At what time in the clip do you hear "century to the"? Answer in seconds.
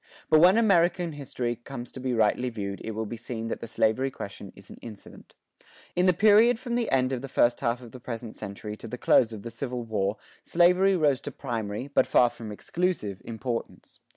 8.35-8.97